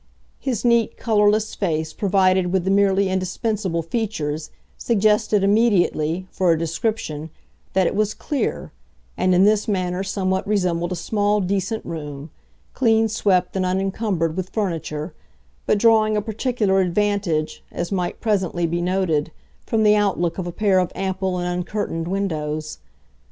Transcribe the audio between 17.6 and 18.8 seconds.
as might presently